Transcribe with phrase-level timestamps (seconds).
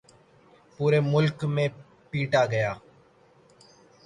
[0.75, 1.67] پورے ملک میں
[2.11, 2.71] پیٹا گیا۔